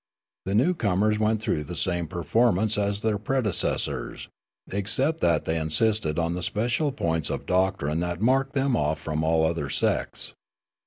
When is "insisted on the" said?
5.59-6.41